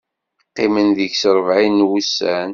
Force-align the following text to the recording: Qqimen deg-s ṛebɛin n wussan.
Qqimen 0.49 0.87
deg-s 0.97 1.23
ṛebɛin 1.35 1.75
n 1.83 1.87
wussan. 1.89 2.49